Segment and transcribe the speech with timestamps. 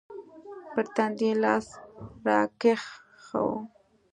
[0.73, 1.67] پر تندي يې لاس
[2.25, 3.57] راکښېښوو.